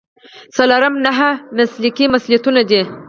[0.55, 2.81] څلورم نهه مسلکي مسؤلیتونه دي.